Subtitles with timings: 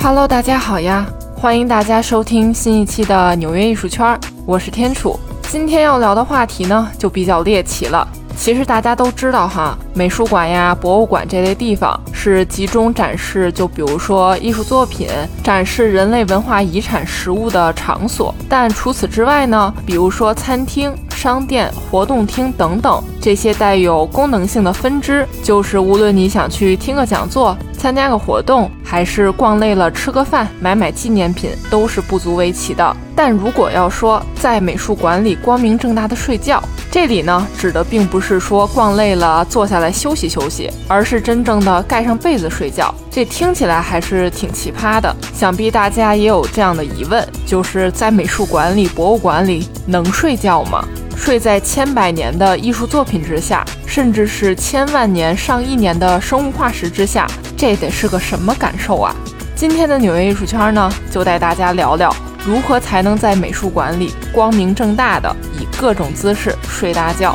[0.00, 1.04] Hello，大家好呀！
[1.34, 5.18] 欢迎大家收听新一期的纽约艺术圈，我是天楚。
[5.50, 8.06] 今天要聊的话题呢，就比较猎奇了。
[8.36, 15.08] 其实大家都知道哈，美术馆呀、博物馆这类地方是集中展示，就比如说艺术作品、
[15.42, 18.32] 展示人类文化遗产实物的场所。
[18.48, 20.94] 但除此之外呢，比如说餐厅。
[21.18, 32.96] 商店、活动厅等等这些带有功能性的分支，就是无论你想去听个讲座、参加个活动，还是逛累了吃个饭、买买纪念品，都是不足为奇的。
[33.14, 42.92] 但如果要说在美术馆里光明正大的睡觉，这里呢指的并不是说逛累了坐下来休息休息，而是真正的盖上被子睡觉。
[43.10, 50.84] 这听起来还是挺奇葩的，想必大家也有这样的疑问：就是在美术馆里、博物馆里能睡觉吗？
[51.16, 57.26] 睡在千百年的艺术作品之下，甚至是千万年、上亿年的生物化石之下，
[57.58, 59.12] 这得是个什么感受啊？
[59.56, 62.14] 今天的纽约艺术圈呢，就带大家聊聊
[62.46, 67.34] 如何才能在美术馆里光明正大的以各种姿势睡大觉。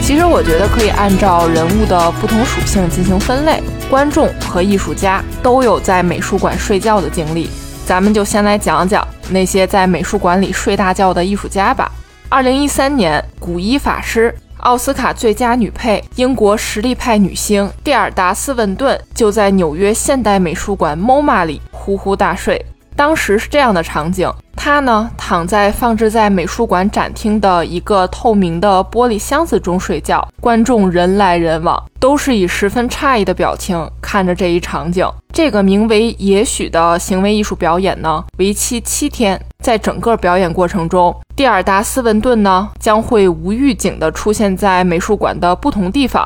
[0.00, 7.50] 其实我觉得可以按照人物的不同属性进行分类，观众和艺术家都有在美术馆睡觉的经历。
[7.84, 11.90] 咱们就先来讲讲那些在美术馆里睡大觉的艺术家吧。
[12.28, 14.32] 二零一三年，古一法师、
[14.62, 22.64] 奥斯卡最佳女配、英国实力派女星蒂尔达·斯文顿就在纽约现代美术馆 MoMA 里呼呼大睡。
[22.96, 24.30] 当时是这样的场景。
[24.54, 30.26] 他呢，躺在放置在美术馆展厅的一个透明的玻璃箱子中睡觉。
[30.40, 35.04] 观众人来人往，都是以十分诧异的表情看着这一场景。
[35.32, 39.40] 这个名为“也许”的行为艺术表演呢，为期七天。
[39.64, 46.24] 在整个表演过程中，蒂尔达·斯文顿呢将会无预警地出现在美术馆的不同地方，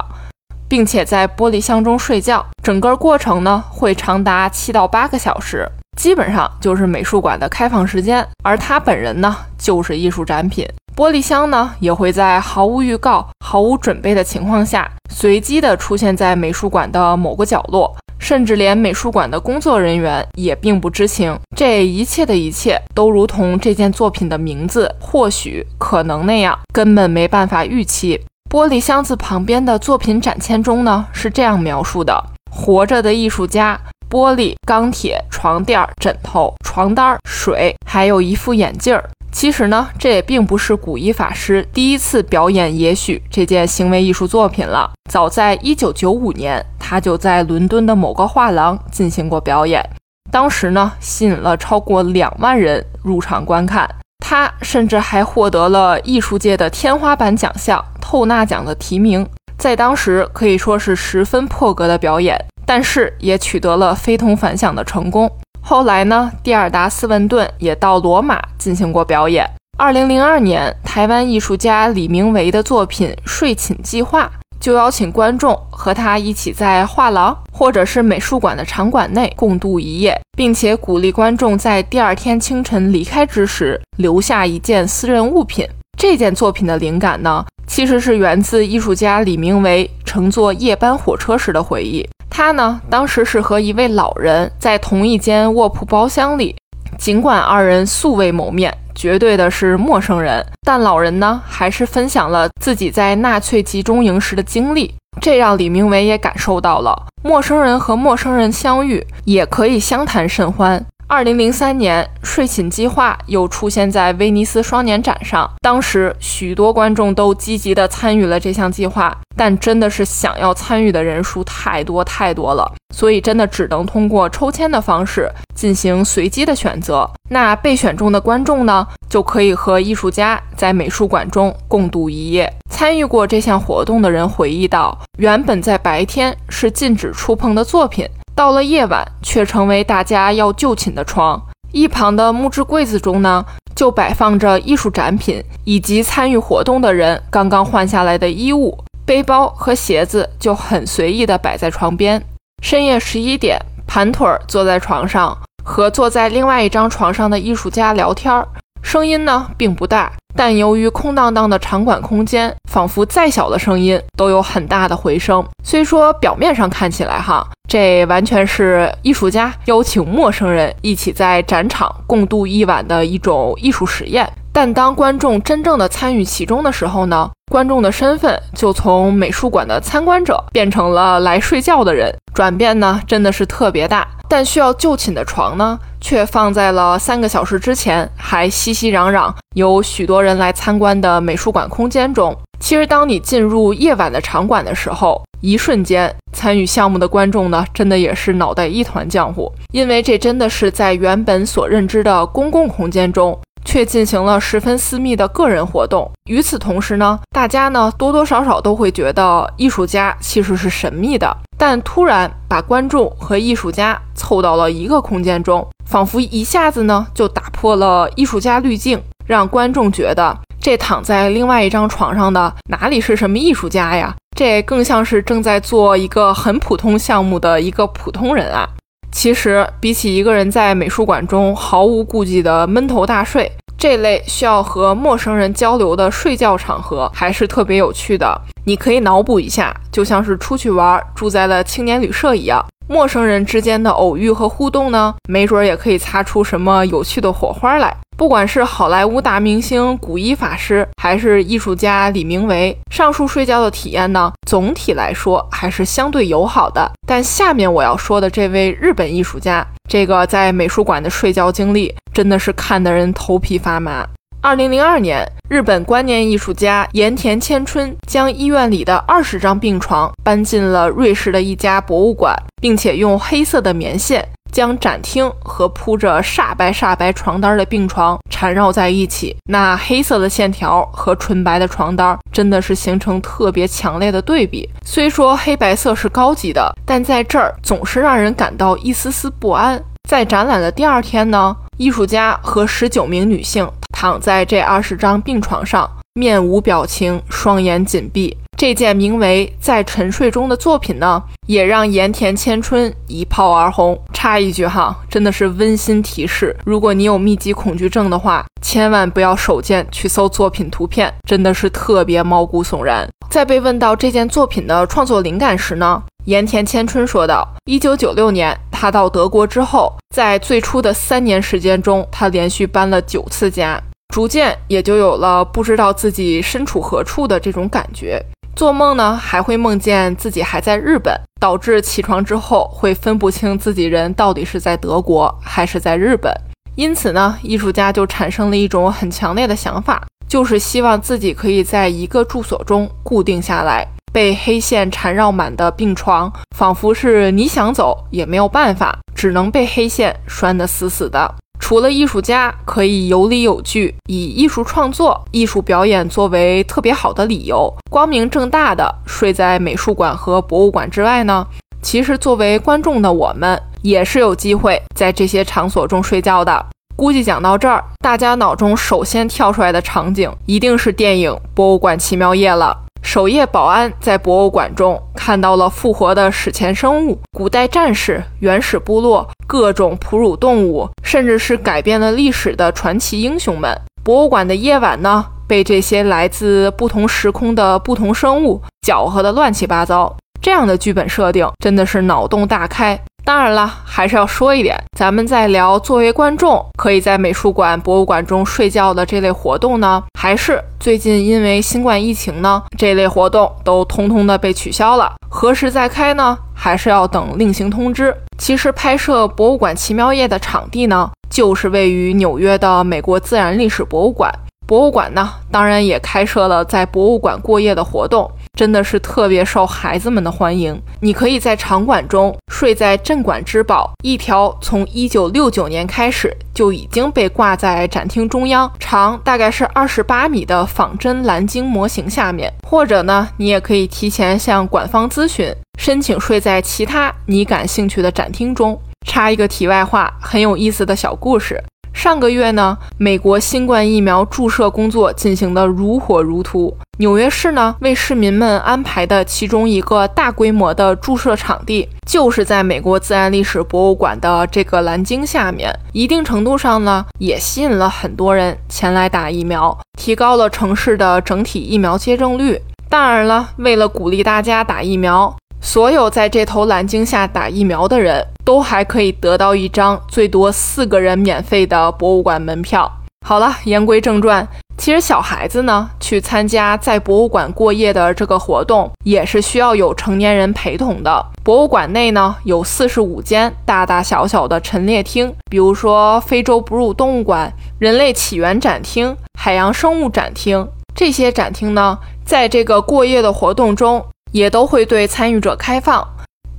[0.69, 2.45] 并且在玻璃箱中睡觉。
[2.63, 5.67] 整个过程呢会长达七到八个小时。
[5.97, 10.67] 基本上就是美术馆的开放时间，而他本人呢，就是艺术展品。
[10.95, 21.39] 玻璃箱呢，也会在毫无预告、毫无准备的情况下，随机的出现在美术馆的某个角落，甚至连美术馆的工作人员也并不知情。
[21.55, 28.19] 这一切的一切，都如同这件作品的名字“或许”“可能”那样，根本没办法预期。
[28.49, 33.79] 玻璃箱子旁边的作品展签中呢，是这样描述的：“活着的艺术家。”
[34.11, 39.01] 玻璃、钢铁、床垫、枕头、床单、水，还有一副眼镜。
[39.33, 44.91] 其实呢，这也并不是古一法师第一次表演《也许》这件行为艺术作品了。
[45.11, 49.85] 早在1995年，他就在伦敦的某个画廊进行过表演，
[50.31, 53.87] 当时呢，吸引了超过两万人入场观看。
[54.25, 59.29] 他甚至还获得了艺术界的天花板奖项——透纳奖的提名，
[59.59, 62.43] 在当时可以说是十分破格的表演。
[62.67, 65.31] 但是也取得了非同凡响的成功。
[65.63, 69.49] 后来呢，蒂尔达·斯文顿也到罗马进行过表演。
[69.79, 74.25] 二零零二年，台湾艺术家李明维的作品《睡寝计划》
[74.59, 85.67] 就邀请观众和他一起在画廊或者是美术馆的场馆内共度一夜，并且鼓励观众在第二天清晨离开之时留下一件私人物品。
[85.99, 92.09] 这件作品的灵感呢，其实是源自艺术家李明维乘坐夜班火车时的回忆。
[92.37, 96.55] 他呢，当时是和一位老人在同一间卧铺包厢里，
[96.99, 110.85] 尽管二人素未谋面，绝对的是陌生人，但老人呢，还是分享了自己在纳粹集中营时的经历，这让李明伟也感受到了陌生人和陌生人相遇也可以相谈甚欢。
[111.09, 115.49] 二零零三年，睡寝计划又出现在威尼斯双年展上。
[115.61, 127.09] 当时，许多观众都积极地参与了这项计划，但真的是想要参与的人数太多太多了，所以真的只能通过抽签的方式进行随机的选择。
[127.31, 132.53] 那被选中的观众呢，就可以和艺术家在美术馆中共度一夜。
[132.69, 138.05] 参与过这项活动的人回忆道：“原本在白天是禁止触碰的作品。”
[138.37, 141.43] 到了夜晚，却成为大家要就寝的床。
[141.73, 143.43] 一旁的木质柜子中呢，
[143.75, 152.23] 就摆放着艺术展品以及参与活动的人刚刚换下来的衣物、背包和鞋子，就很随意地摆在床边。
[152.63, 158.45] 深夜十一点，盘腿坐在床上，和坐在另外一张床上的艺术家聊天，
[158.83, 160.13] 声音呢并不大。
[160.39, 165.43] 但由于空荡荡的场馆空间，仿佛再小的声音都有很大的回声。
[165.65, 182.15] 虽说表面上看起来哈，这完全是艺术家邀请陌生人一起在展场共度一晚的一种艺术实验，但当观众真正的参与其中的时候呢，观众的身份就从美术馆的参观者变成了来睡觉的人。
[182.35, 184.07] 转变呢真的是特别大。
[184.29, 192.37] 但需要就寝的床呢，却放在了三个小时之前还熙熙攘攘、有许多人来参观的美术馆空间中。
[192.59, 203.39] 其实，当你进入夜晚的场馆的时候，一瞬间，参与项目的观众呢，真的也是脑袋一团浆糊，因为这真的是在原本所认知的公共空间中。
[203.67, 206.09] 却进行了十分私密的个人活动。
[206.31, 211.37] 与此同时呢，大家呢多多少少都会觉得艺术家其实是神秘的。
[211.59, 224.13] 但突然把观众和艺术家凑到了一个空间中，仿佛一下子呢就打破了艺术家滤镜，让观众觉得这躺在另外一张床上的哪里是什么艺术家呀？
[224.37, 228.69] 这更像是正在做一个很普通项目的一个普通人啊。
[229.13, 233.49] 其实，比起一个人在美术馆中毫无顾忌的闷头大睡，
[233.79, 238.37] 这类需要和陌生人交流的睡觉场合还是特别有趣的。
[238.65, 242.67] 你可以脑补一下，就像是出去玩，住在了青年旅社一样。
[242.89, 247.97] 陌生人之间的偶遇和互动呢，没准也可以擦出什么有趣的火花来。
[248.17, 256.91] 不管是好莱坞大明星古一法师，还是艺术家李明维，上述睡觉的体验呢，总体来说还是相对友好的。
[257.07, 264.07] 但下面我要说的这位日本艺术家，这个在美术馆的睡觉经历，真的是看得人头皮发麻。
[264.47, 279.37] 二零零二年，日本观念艺术家盐田千春将医院里的二十张病床搬进了瑞士的一家博物馆，并且用黑色的棉线将展厅和铺着煞白煞白床单的病床缠绕在一起。
[279.51, 284.71] 那黑色的线条和纯白的床单真的是形成特别强烈的对比。
[284.85, 289.83] 虽说黑白色是高级的，但在这儿总是让人感到一丝丝不安。
[290.09, 293.69] 在展览的第二天呢，艺术家和十九名女性。
[293.99, 298.37] 躺在这二十张病床上，面无表情，双眼紧闭。
[298.55, 303.99] 这件名为《在沉睡中》的作品呢，也让盐田千春一炮而红。
[304.13, 313.09] 插一句哈，真的是温馨提示：如果你有密集恐惧症的话，千万不要手贱去搜作品图片，真的是特别毛骨悚然。
[313.31, 323.81] 在被问到这件作品的创作灵感时呢，盐田千春说道：“一九九六年，他到德国之后，在最初的三年时间中，他连续搬了九次家。”
[324.13, 328.21] 逐渐也就有了不知道自己身处何处的这种感觉。
[328.57, 336.33] 做梦呢，还会梦见自己还在日本，导致起床之后会分不清自己人到底是在德国还是在日本。
[336.75, 343.87] 因此呢，艺术家就产生了一种很强烈的想法，就是希望自己可以在一个住所中固定下来。
[344.17, 351.35] 被黑线缠绕满的病床，仿佛是你想走也没有办法，只能被黑线拴得死死的。
[351.61, 361.47] 除了艺术家可以有理有据，以艺术创作、艺术表演作为特别好的理由，光明正大的睡在美术馆和博物馆之外呢？
[361.83, 366.65] 其实作为观众的我们，也是有机会在这些场所中睡觉的。
[366.97, 372.86] 估计讲到这儿，大家脑中首先跳出来的场景，一定是电影《博物馆奇妙夜》了。
[373.07, 383.81] 守夜保安在博物馆中看到了复活的史前生物、古代战士、原始部落、各种哺乳动物，甚至是改变了历史的传奇英雄们。
[384.03, 390.17] 博物馆的夜晚呢，被这些来自不同时空的不同生物搅和的乱七八糟。
[390.43, 393.01] 这样的剧本设定真的是脑洞大开。
[393.27, 405.13] 当然了，还是要说一点，咱们在聊作为观众可以在美术馆、博物馆中睡觉的这类活动呢，还是最近因为新冠疫情呢，这类活动都通通的被取消了。
[405.29, 406.39] 何时再开呢？
[406.55, 408.17] 还是要等另行通知。
[408.39, 414.33] 其实拍摄《博物馆奇妙夜》的场地呢，就是位于纽约的美国自然历史博物馆。
[414.69, 418.31] 博物馆呢，当然也开设了在博物馆过夜的活动。
[418.57, 420.81] 真的是特别受孩子们的欢迎。
[421.01, 438.81] 你可以在场馆中睡在镇馆之宝——一条从1969年开始就已经被挂在展厅中央、长大概是28米的仿真蓝鲸模型下面，或者呢，你也可以提前向馆方咨询，申请睡在其他你感兴趣的展厅中。
[439.07, 441.63] 插一个题外话，很有意思的小故事。
[441.93, 446.77] 上个月呢，美国新冠疫苗注射工作进行的如火如荼。
[446.99, 455.71] 纽约市呢，为市民们安排的其中一个大规模的注射场地，就是在美国自然历史博物馆的这个蓝鲸下面。
[455.93, 462.59] 一定程度上呢，也吸引了很多人前来打疫苗，提高了城市的整体疫苗接种率。
[462.89, 465.37] 当然了，为了鼓励大家打疫苗。
[465.61, 472.91] 所有在这头蓝鲸下打疫苗的人都还可以得到一张最多四个人免费的博物馆门票。
[473.27, 474.47] 好了，言归正传。
[474.79, 481.27] 其实小孩子呢，去参加在博物馆过夜的这个活动，也是需要有成年人陪同的。
[481.43, 490.69] 博物馆内呢，有四十五间大大小小的陈列厅，比如说非洲哺乳动物馆、人类起源展厅、海洋生物展厅。
[490.95, 496.07] 这些展厅呢，在这个过夜的活动中，也都会对参与者开放。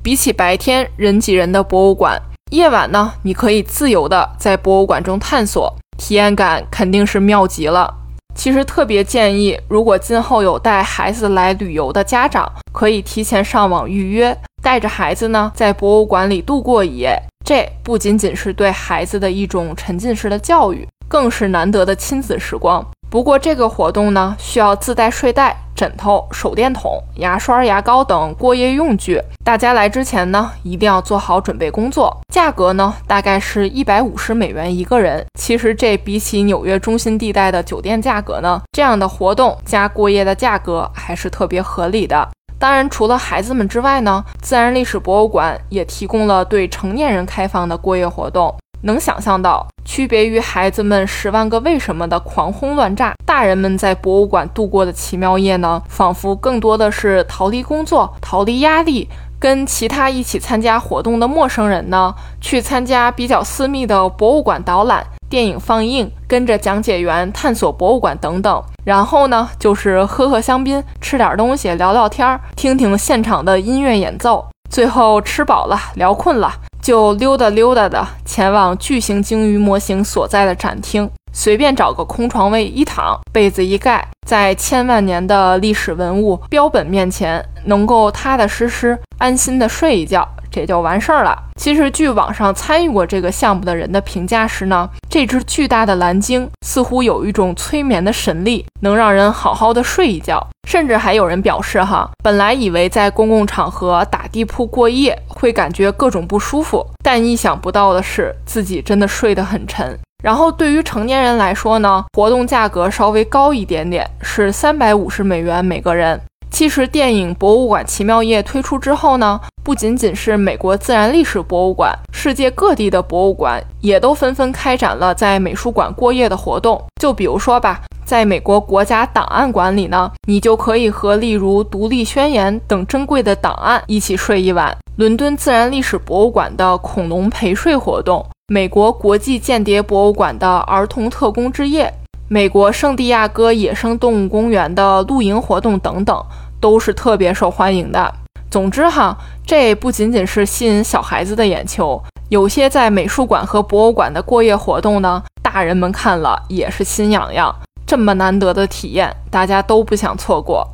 [0.04, 2.22] 比起白天人挤人的博物馆，
[2.52, 7.94] 夜晚呢，你可以自由的在博物馆中探索，体验感肯定是妙极了。
[8.38, 17.20] 其实特别建议，如果今后有带孩子来旅游的家长，可以提前上网预约，带着孩子呢在博物馆里度过一夜。
[17.44, 22.86] 这不仅仅是对孩子的一种沉浸式的教育，更是难得的亲子时光。
[23.10, 29.22] 不过这个活动呢，需要自带睡袋、枕头、手电筒、牙刷、牙膏等过夜用具。
[29.46, 32.16] 大家来之前呢，一定要做好准备工作。
[32.34, 35.26] 价格呢，大概是一百五十美元一个人。
[35.40, 42.28] 其实这比起纽约中心地带的酒店价格呢，这样的活动加过夜的价格还是特别合理的。
[42.60, 48.54] 当然，除了孩子们之外呢，自然历史博物馆也提供了对成年人开放的过夜活动。
[48.84, 55.82] 能想象到，区别于孩子们十万个为什么的狂轰乱炸，大人们在博物馆度过的奇妙夜呢？
[55.88, 68.64] 仿佛更多的是逃离工作、逃离压力，跟其他一起参加活动的陌生人呢，去参加比较私密的博物馆导览、电影放映，跟着讲解员探索博物馆等等。
[68.86, 74.48] 然后呢，就是喝喝香槟，吃点东西，聊聊天儿，听听现场的音乐演奏。
[74.70, 76.54] 最后吃饱了，聊困了。
[76.88, 90.26] 就溜达溜达的前往巨型鲸鱼模型所在的展厅，随便找个空床位一躺，被子一盖，在千万年的历史文物标本面前，能够踏踏实实、安心的睡一觉。
[90.50, 91.38] 这就完事儿了。
[91.58, 100.48] 其实，据网上参与过这个项目的人的评价是呢，这只巨大的蓝鲸似乎有一种催眠的神力，能让人好好的睡一觉。
[100.66, 109.98] 甚至还有人表示，哈，本来以为在公共场合打地铺过夜会感觉各种不舒服，但意想不到的是，自己真的睡得很沉。
[110.24, 116.20] 然后，对于成年人来说呢，活动价格稍微高一点点，是三百五十美元每个人。
[116.50, 126.84] 其实，电影《博物馆奇妙夜》推出之后呢，不仅仅是美国自然历史博物馆，世界各地的博物馆也都纷纷开展了在美术馆过夜的活动。
[127.00, 141.94] 就比如说吧，在美国国家档案馆里呢，你就可以和例如《独立宣言》等珍贵的档案一起睡一晚；伦敦自然历史博物馆的恐龙陪睡活动；美国国际间谍博物馆的儿童特工之夜。
[142.30, 146.26] 美国圣地亚哥野生动物公园的露营活动等等，
[146.62, 148.14] 都是特别受欢迎的。
[148.50, 157.54] 总之哈，这不仅仅是吸引小孩子的眼球，有些在美术馆和博物馆的过夜活动呢，大人们看了也是心痒痒。
[157.88, 160.68] 这么难得的体验，大家都不想错过。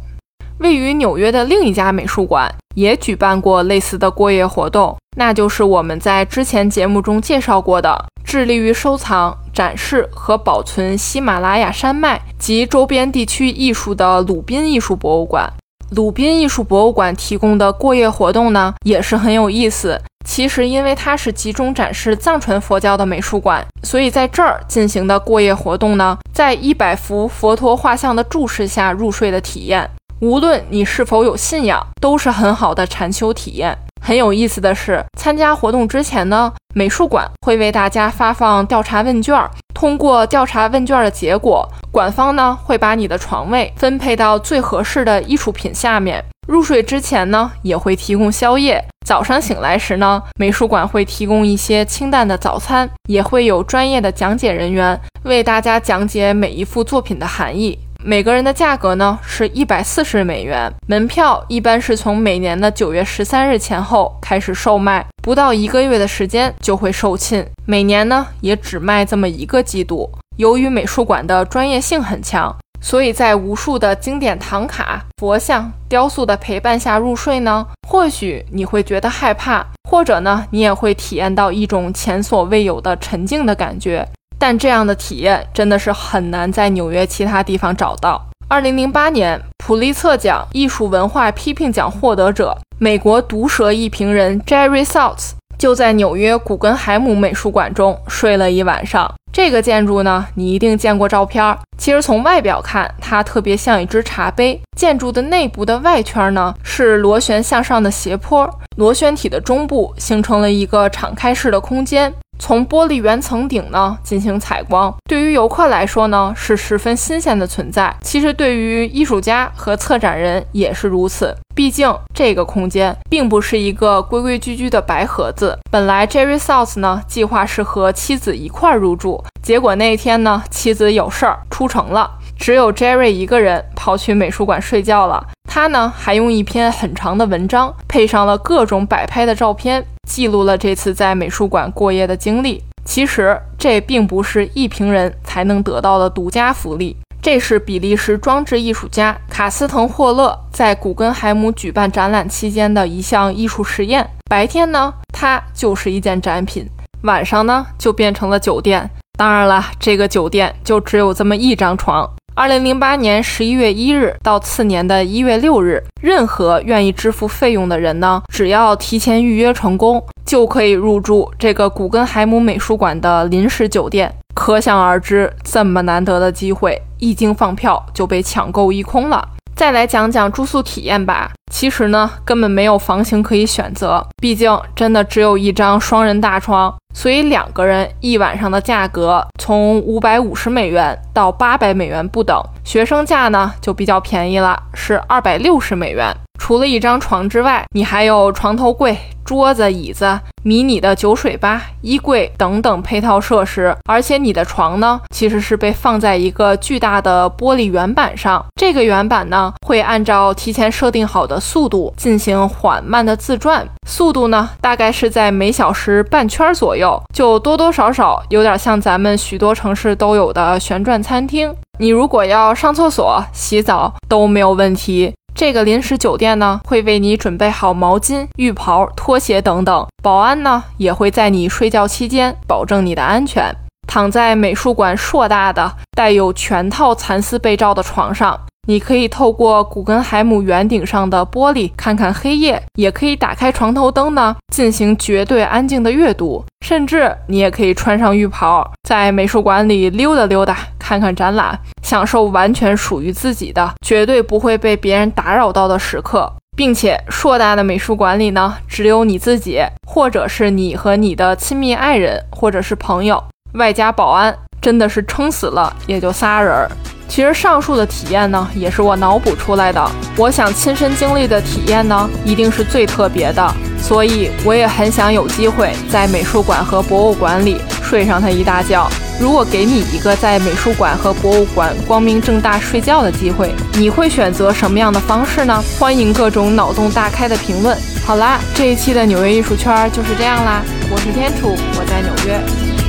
[0.58, 8.06] 位于纽约的另一家美术馆也举办过类似的过夜活动，那就是我们在之前节目中介绍过的。
[8.24, 15.48] 致力于收藏、展示和保存喜马拉雅山脉及周边地区艺术的鲁宾艺术博物馆。
[15.92, 20.02] 鲁宾艺术博物馆提供的过夜活动呢，也是很有意思。
[20.24, 29.90] 其实，因为它是集中展示藏传佛教的美术馆，所以在这儿进行的过夜活动呢，在一百幅佛陀画像的注视下入睡的体验，
[30.22, 33.78] 无论你是否有信仰，都是很好的禅修体验。
[34.06, 39.34] 很有意思的是，参加活动之前呢，美术馆会为大家发放调查问卷。
[39.74, 46.22] 通过调查问卷的结果，馆方呢会把你的床位分配到最合适的艺术品下面。
[46.50, 48.84] 入睡之前呢，也会提供宵夜。
[49.06, 57.80] 早上醒来时呢，美术馆会提供一些清淡的早餐，也会有专业的讲解人员为大家讲解每一幅作品的含义。
[58.06, 67.46] 每个人的价格呢是一百四十美元，门票一般是从每年的九月十三日前后开始售卖，不到一个月的时间就会售罄。
[67.66, 70.12] 每年呢也只卖这么一个季度。
[70.36, 84.06] 由于美术馆的专业性很强，所以在无数的经典唐卡、佛像、雕塑的陪伴下入睡呢，或许你会觉得害怕，或者呢你也会体验到一种前所未有的沉静的感觉。
[84.46, 88.22] 但这样的体验真的是很难在纽约其他地方找到。
[88.50, 99.10] 二零零八年普利策奖艺术文化批评奖获得者、美国毒舌艺评人 Jerry Saltz 就在纽约古根海姆美术馆中睡了一晚上。
[99.32, 101.58] 这个建筑呢，你一定见过照片。
[101.78, 104.60] 其实从外表看，它特别像一只茶杯。
[104.78, 112.14] 建筑的内部的外圈呢，是螺旋向上的斜坡，螺旋体的中部形成了一个敞开式的空间。
[112.46, 114.94] 从玻璃圆层顶呢进行采光。
[115.06, 117.96] 对于游客来说呢，是十分新鲜的存在。
[118.02, 121.34] 其实对于艺术家和策展人也是如此。
[121.56, 125.58] 毕竟这个空间并不是一个规规矩矩的白盒子。
[125.72, 132.12] 本来 Jerry South 呢计划是和妻子一块入住，结果那天呢妻子有事儿出城了，
[132.44, 135.26] 只有 Jerry 一个人跑去美术馆睡觉了。
[135.50, 142.62] 他呢还用一篇很长的文章，配上了各种摆拍的照片，记录了这次在美术馆过夜的经历。
[142.84, 146.98] 其实这并不是一评人才能得到的独家福利。
[147.22, 154.06] 这是比利时装置艺术家卡斯滕霍勒在古根海姆举办展览期间的一项艺术实验。
[154.30, 156.66] 白天呢，它就是一件展品；
[157.04, 158.90] 晚上呢，就变成了酒店。
[159.18, 162.06] 当然了，这个酒店就只有这么一张床。
[162.36, 174.12] 二零零八年十一月一日到次年的一月六日，任何愿意支付费用的人呢，只要提前预约成功，就可以入住这个古根海姆美术馆的临时酒店。
[174.34, 179.30] 可想而知，这么难得的机会，一经放票就被抢购一空了。
[179.56, 181.32] 再来讲讲住宿体验吧。
[181.52, 192.42] 其实呢，根本没有房型可以选择，毕竟真的只有一张双人大床，所以两个人一晚上的价格从五百五十美元到八百美元不等。
[192.64, 196.16] 学生价呢就比较便宜了，是二百六十美元。
[196.40, 198.98] 除了一张床之外，你还有床头柜。
[199.26, 208.46] 桌子、椅子、迷你的酒水吧、衣柜等等配套设施，而且你的床呢，其实是被放在一个巨大的玻璃圆板上。
[208.56, 221.56] 这个圆板呢，会按照提前设定好的速度进行缓慢的自转，速度呢，大概是在每小时半圈左右，就多多少少有点像咱们许多城市都有的旋转餐厅。
[221.80, 225.14] 你如果要上厕所、洗澡都没有问题。
[225.44, 229.86] 这个临时酒店呢，会为你准备好毛巾、浴袍、拖鞋等等。
[230.02, 233.54] 保安呢，也会在你睡觉期间保证你的安全。
[233.86, 238.40] 躺在美术馆硕大的、带有全套蚕丝被罩的床上。
[238.66, 246.42] 你可以透过古根海姆圆顶上的玻璃看看黑夜，也可以打开床头灯呢，进行绝对安静的阅读。
[246.66, 251.60] 甚至你也可以穿上浴袍，在美术馆里溜达溜达，看看展览，
[251.94, 256.34] 享受完全属于自己的、绝对不会被别人打扰到的时刻。
[256.58, 266.72] 并且硕大的美术馆里呢，只有你自己，或者是你和你的亲密爱人，或者是朋友，外加保安，真的是撑死了也就仨人儿。
[267.10, 269.92] 其实上述的体验呢，也是我脑补出来的。
[270.16, 273.54] 我想亲身经历的体验呢，一定是最特别的。
[273.80, 278.90] 所以我也很想有机会在美术馆和博物馆里睡上它一大觉。
[279.20, 285.62] 如果给你一个在美术馆和博物馆光明正大睡觉的机会，你会选择什么样的方式呢？
[285.78, 287.78] 欢迎各种脑洞大开的评论。
[288.06, 290.64] 好啦，这一期的纽约艺术圈就是这样啦。
[290.90, 292.83] 我是天楚，我在纽约。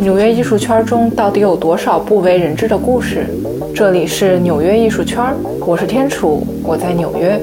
[0.00, 3.26] 纽约艺术圈中到底有多少不为人知的故事？
[3.74, 7.40] 这里是纽约艺术圈，我是天楚，我在纽约，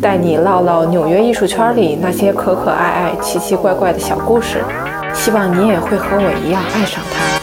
[0.00, 4.58] 带你唠唠纽约艺术圈里那些可可爱爱、奇奇怪怪的小故事。
[5.12, 7.33] 希望你也会和我一样爱上它。